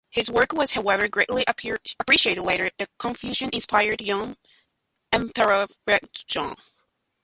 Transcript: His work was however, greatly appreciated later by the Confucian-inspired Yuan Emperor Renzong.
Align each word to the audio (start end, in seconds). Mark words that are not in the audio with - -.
His 0.09 0.31
work 0.31 0.51
was 0.51 0.71
however, 0.73 1.07
greatly 1.07 1.45
appreciated 1.47 2.41
later 2.41 2.71
by 2.75 2.85
the 2.85 2.89
Confucian-inspired 2.97 4.01
Yuan 4.01 4.35
Emperor 5.11 5.67
Renzong. 5.87 6.57